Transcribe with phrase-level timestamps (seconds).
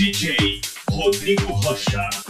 [0.00, 0.62] DJ
[0.96, 2.29] Rodrigo Rocha.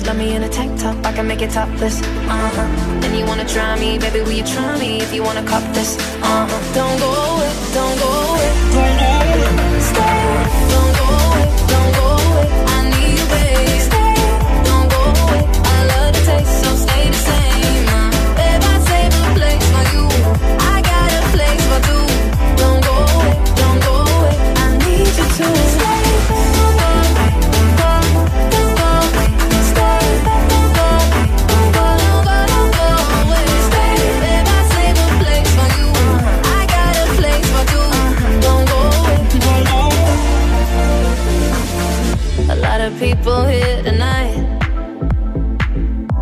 [0.00, 0.06] This.
[0.06, 2.00] Love me in a tank top, I can make it topless.
[2.02, 3.04] Uh huh.
[3.04, 4.20] And you wanna try me, baby?
[4.20, 5.96] Will you try me if you wanna cop this?
[6.22, 6.74] Uh huh.
[6.74, 8.29] Don't go away, don't go away,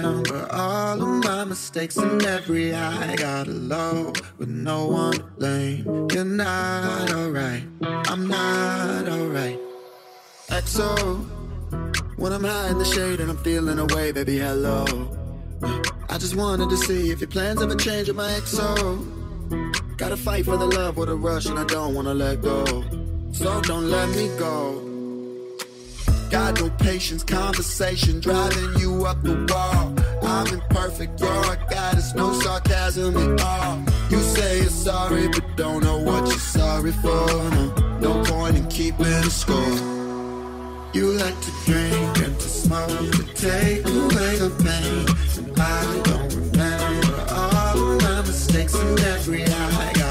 [0.00, 6.08] Don't all of my mistakes and every I got alone with no one to blame.
[6.12, 9.58] You're not alright, I'm not alright.
[10.48, 11.18] XO,
[12.16, 14.84] when I'm high in the shade and I'm feeling away, baby, hello.
[16.08, 19.96] I just wanted to see if your plans ever change with my XO.
[19.96, 22.64] Gotta fight for the love with a rush and I don't wanna let go.
[23.32, 24.91] So don't let me go.
[26.32, 29.94] Got no patience, conversation driving you up the wall.
[30.22, 33.82] I'm imperfect, you're a goddess, no sarcasm at all.
[34.08, 37.26] You say you're sorry, but don't know what you're sorry for.
[37.50, 39.76] No, no point in keeping score.
[40.94, 45.44] You like to drink and to smoke to take away the pain.
[45.44, 50.01] And I don't remember all my mistakes and every I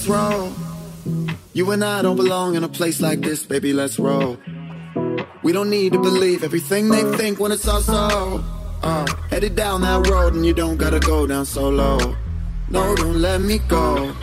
[0.00, 0.52] Let's roll.
[1.52, 3.74] You and I don't belong in a place like this, baby.
[3.74, 4.38] Let's roll.
[5.42, 8.42] We don't need to believe everything they think when it's all so.
[8.82, 12.16] Uh, headed down that road and you don't gotta go down so low.
[12.70, 14.14] No, don't let me go.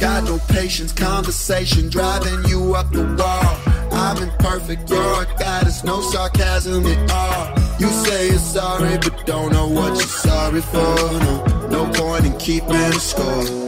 [0.00, 3.56] Got no patience, conversation driving you up the wall.
[3.90, 7.58] I'm imperfect, you're a goddess, no sarcasm at all.
[7.80, 10.76] You say you're sorry, but don't know what you're sorry for.
[10.76, 13.65] No, no point in keeping score.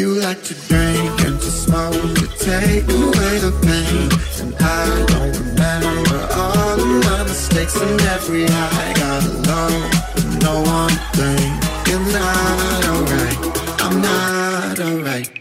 [0.00, 4.08] You like to drink and to smoke to take away the pain.
[4.40, 9.90] And I don't remember all of my mistakes and every I got alone.
[10.40, 11.60] No one blame.
[11.86, 13.40] You're not alright.
[13.82, 15.40] I'm not alright.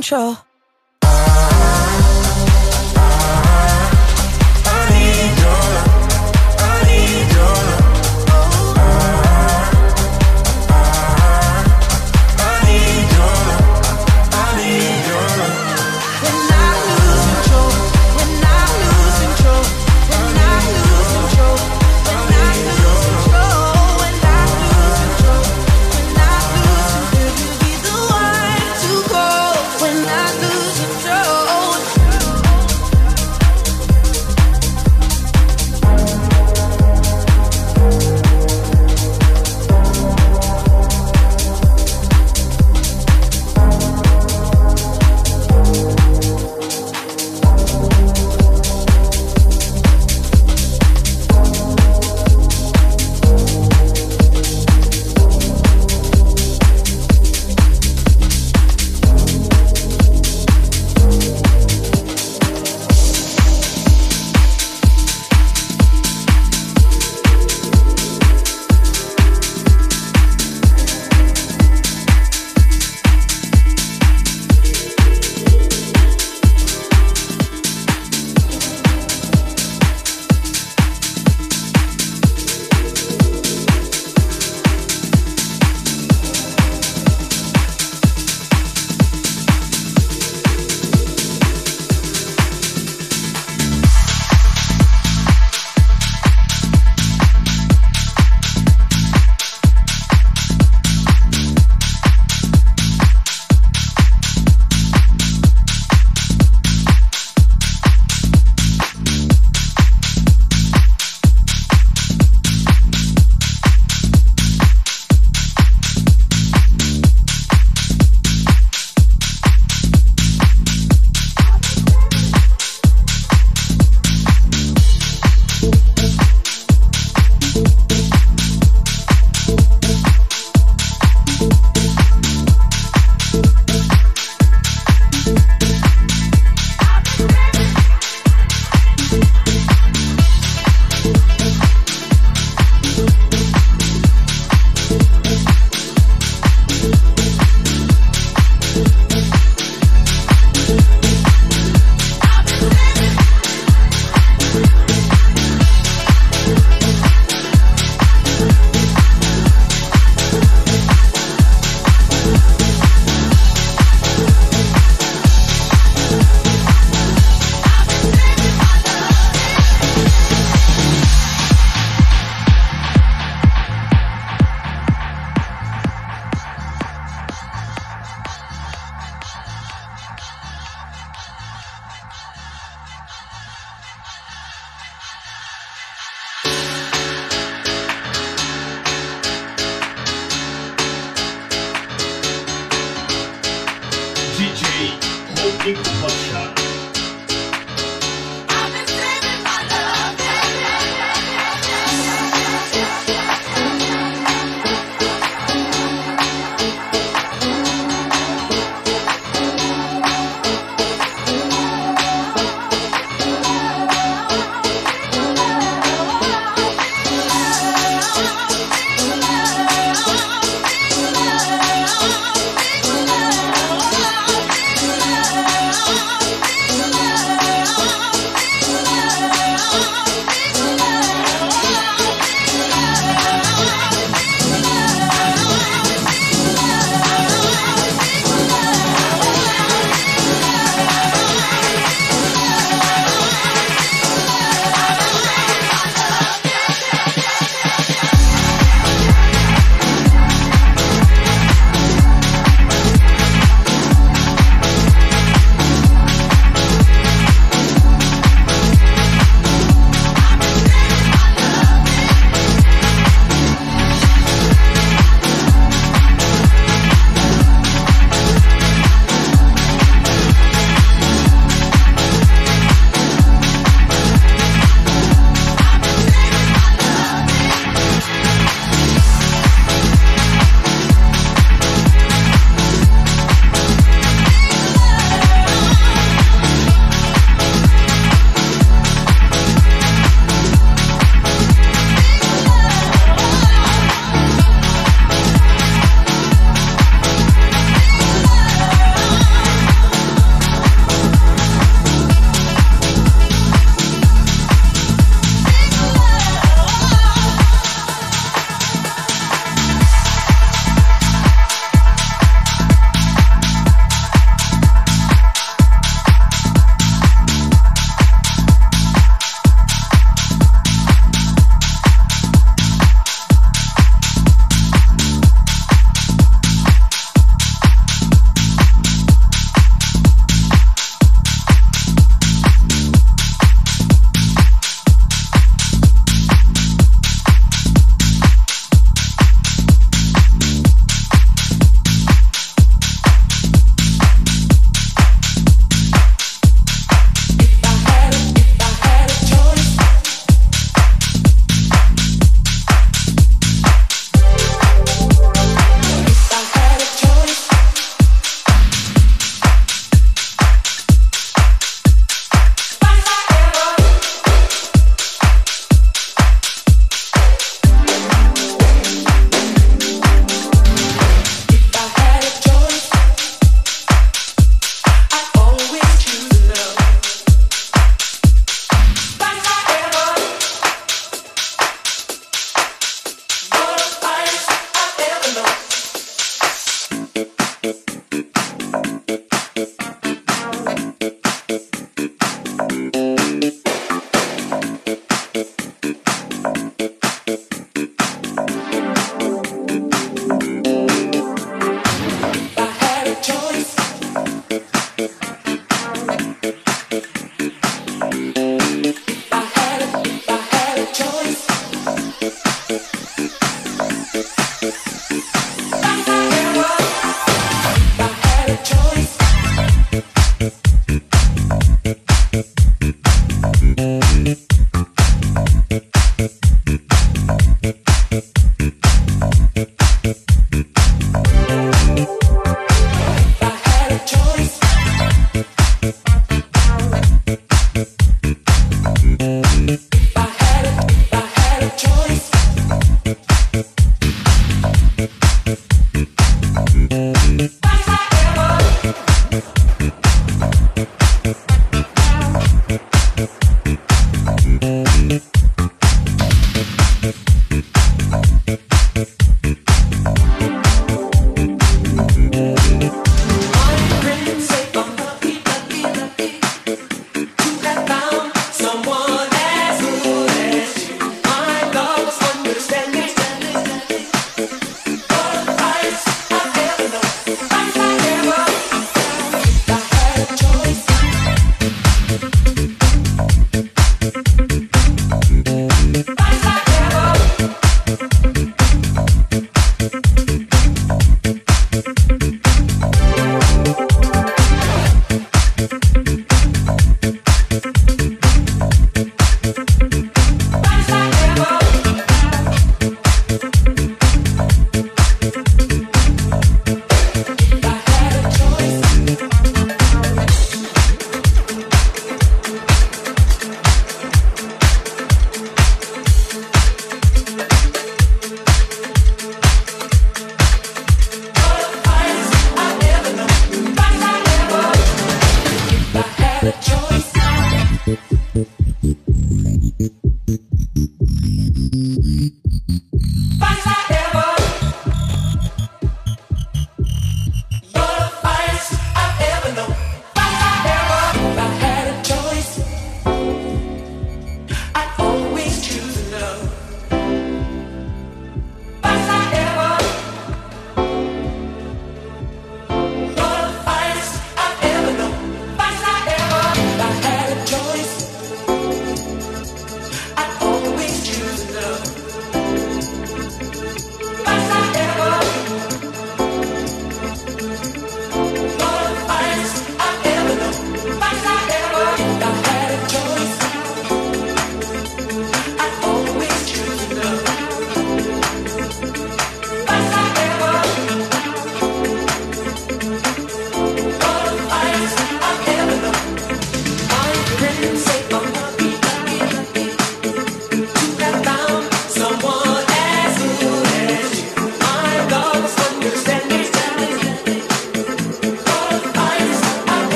[0.00, 0.49] Control?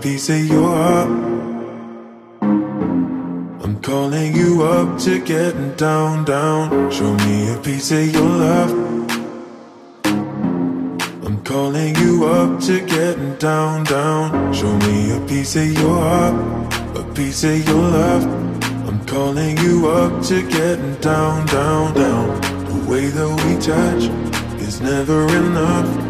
[0.00, 1.10] piece of your heart.
[3.62, 6.90] I'm calling you up to getting down, down.
[6.90, 8.70] Show me a piece of your love.
[11.24, 14.54] I'm calling you up to getting down, down.
[14.54, 16.34] Show me a piece of your heart,
[16.96, 18.24] a piece of your love.
[18.88, 22.40] I'm calling you up to getting down, down, down.
[22.40, 24.04] The way that we touch
[24.62, 26.09] is never enough.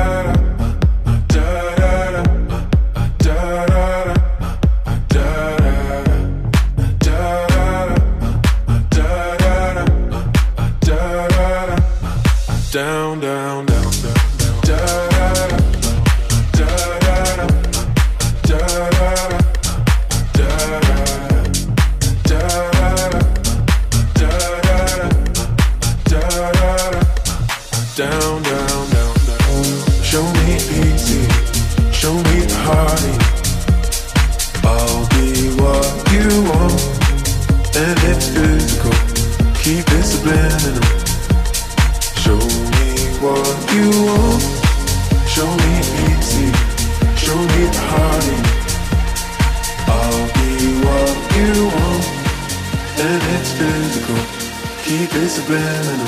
[54.91, 56.07] keep it subliminal.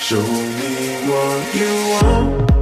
[0.00, 2.61] Show me what you want.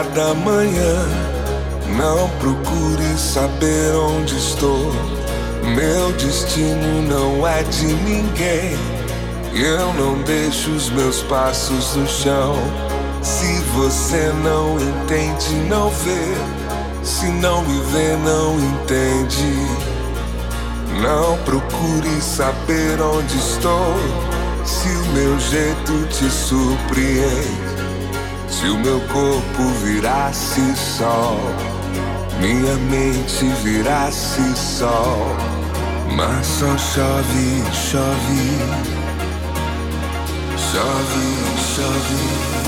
[0.00, 0.96] cada manhã.
[1.98, 4.92] Não procure saber onde estou.
[5.76, 8.78] Meu destino não é de ninguém.
[9.52, 12.56] Eu não deixo os meus passos no chão.
[13.20, 16.34] Se você não entende, não vê.
[17.02, 19.52] Se não me vê, não entende.
[21.02, 23.96] Não procure saber onde estou.
[24.64, 27.59] Se o meu jeito te surpreende.
[28.60, 31.40] Se o meu corpo virasse sol,
[32.42, 35.34] minha mente virasse sol.
[36.14, 38.58] Mas só chove, chove.
[40.58, 41.40] Chove,
[41.74, 42.59] chove.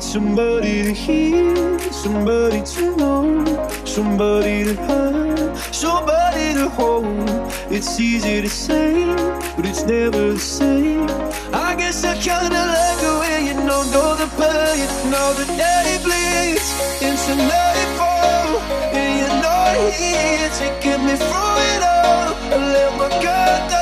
[0.00, 3.44] need somebody to hear, somebody to know,
[3.84, 7.04] somebody to have, somebody to hold.
[7.70, 9.04] It's easy to say,
[9.56, 11.08] but it's never the same.
[11.52, 15.98] I guess I kinda like the way you know, know the pain, know the day
[16.04, 16.68] bleeds
[17.02, 18.60] into nightfall,
[18.98, 20.56] and you know it.
[20.66, 22.28] It get me through it all.
[22.52, 23.79] I let my guard down.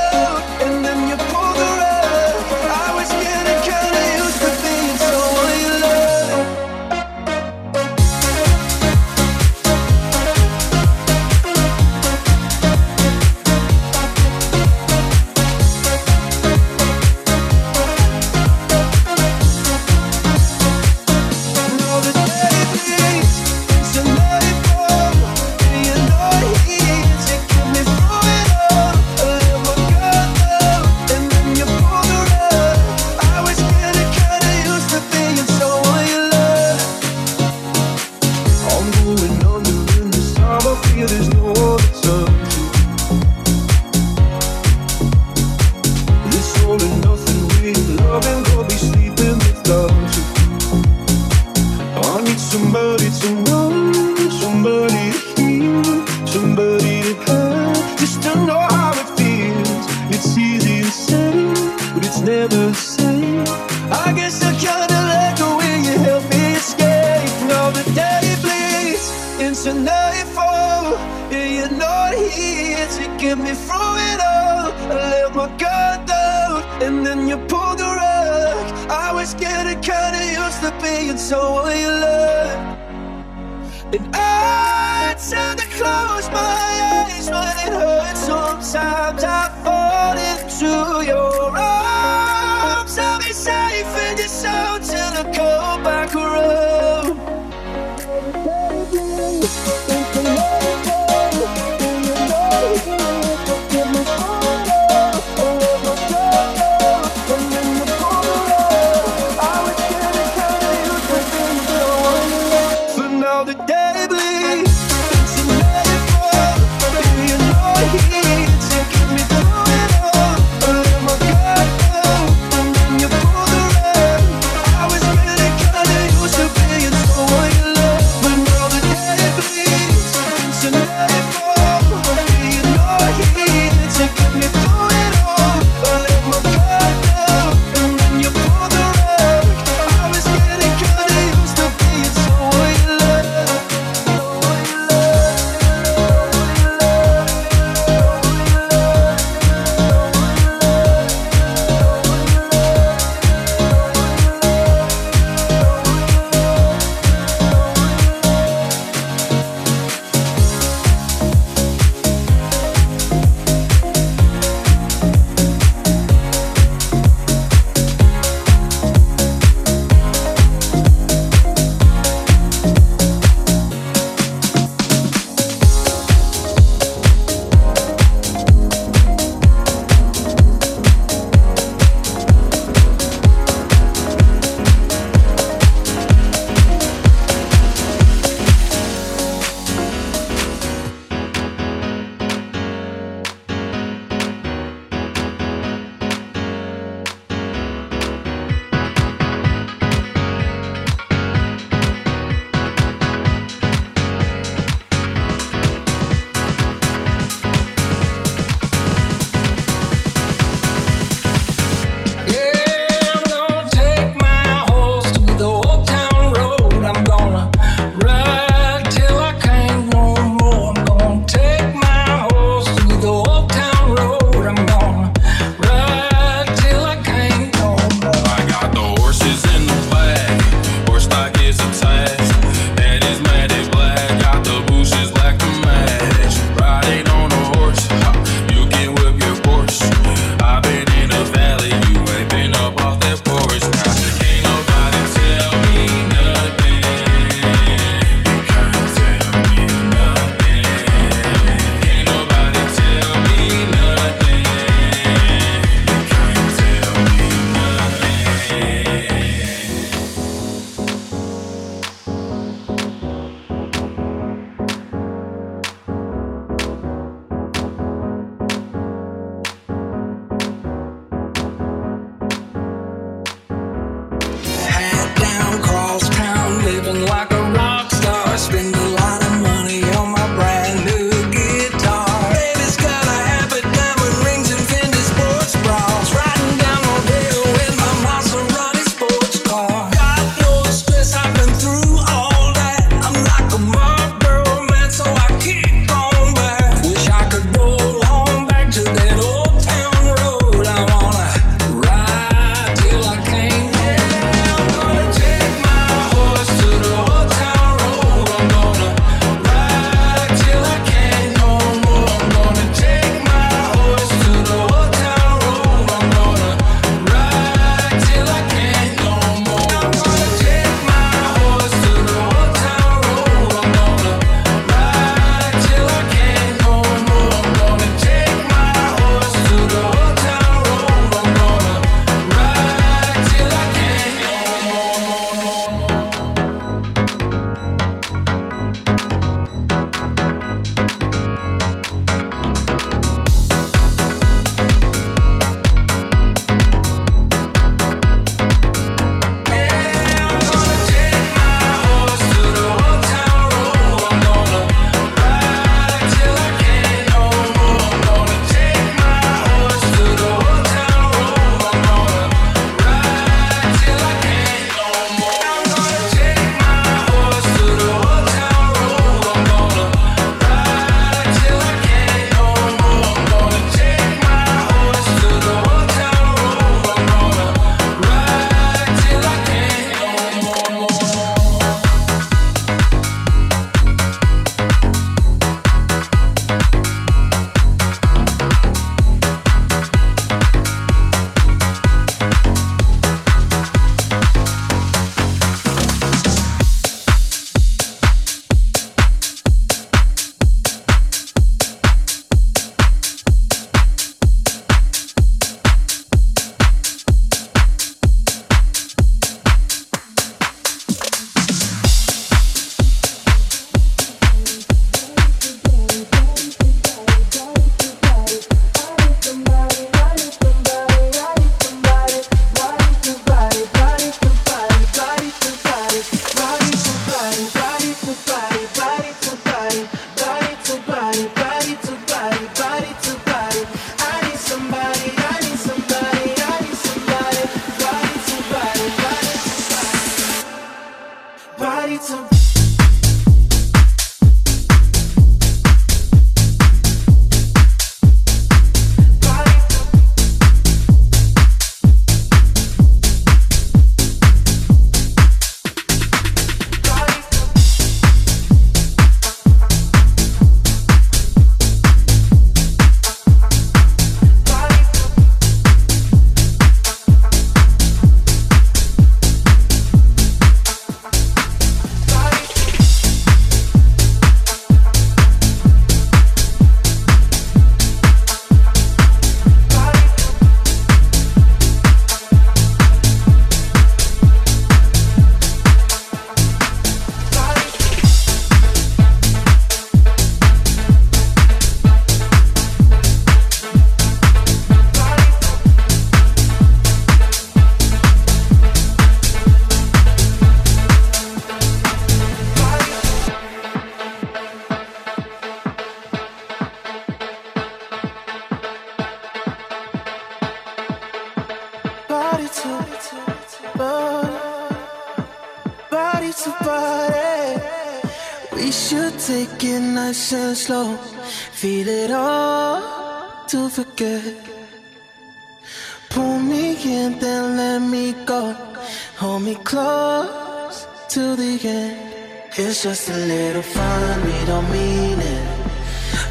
[532.88, 535.44] Just a little fun, we don't mean it.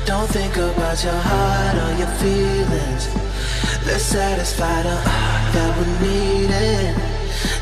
[0.07, 3.03] Don't think about your heart or your feelings.
[3.85, 6.95] Let's satisfy the uh, heart that we're needing.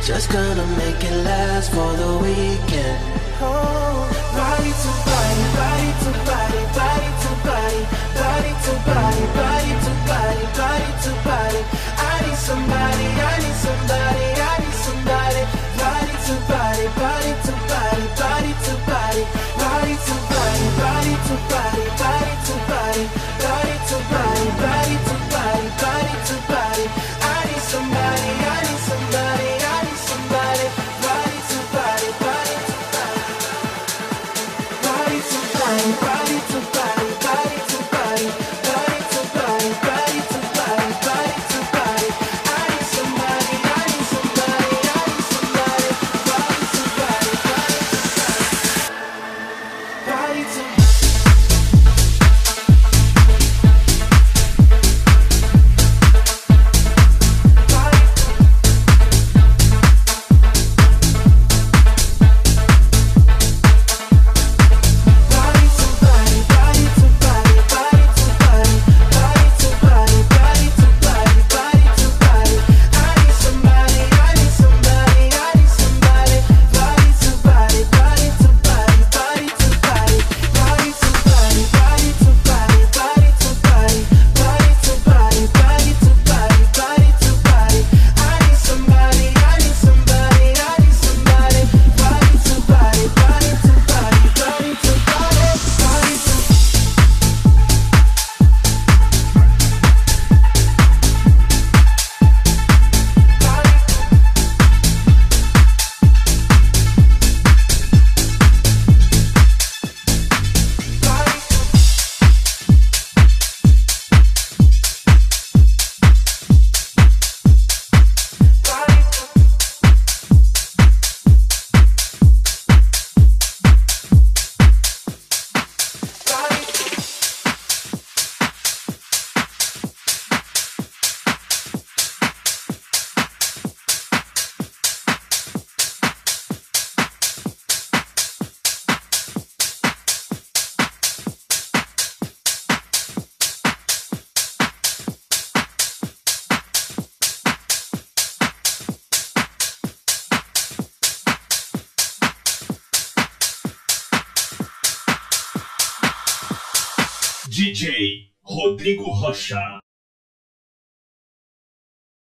[0.01, 2.99] Just gonna make it last for the weekend.
[3.43, 7.81] Oh, body to body, body to body, body to body,
[8.15, 11.61] body to body, body to body, body to body.
[11.99, 14.24] I need somebody, I need somebody,
[16.93, 19.23] body, to body, body to body,
[19.57, 22.34] body to body, body to body body,